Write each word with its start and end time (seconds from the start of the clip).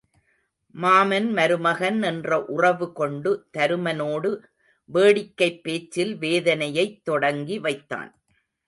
மாமன் 0.75 1.27
மருமகன் 1.33 2.01
என்ற 2.01 2.45
உறவு 2.45 2.93
கொண்டு 2.93 3.45
தருமனோடு 3.57 4.31
வேடிக்கைப் 4.89 5.63
பேச்சில் 5.63 6.17
வேதனையைத் 6.17 7.01
தொடங்கி 7.03 7.59
வைத்தான். 7.59 8.11